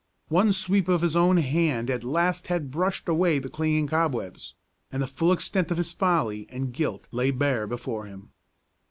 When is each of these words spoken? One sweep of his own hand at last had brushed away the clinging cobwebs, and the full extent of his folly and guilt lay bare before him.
One 0.29 0.51
sweep 0.51 0.87
of 0.87 1.01
his 1.01 1.15
own 1.15 1.37
hand 1.37 1.91
at 1.91 2.03
last 2.03 2.47
had 2.47 2.71
brushed 2.71 3.07
away 3.07 3.37
the 3.37 3.49
clinging 3.51 3.85
cobwebs, 3.85 4.55
and 4.91 4.99
the 4.99 5.05
full 5.05 5.31
extent 5.31 5.69
of 5.69 5.77
his 5.77 5.93
folly 5.93 6.47
and 6.49 6.73
guilt 6.73 7.07
lay 7.11 7.29
bare 7.29 7.67
before 7.67 8.05
him. 8.07 8.31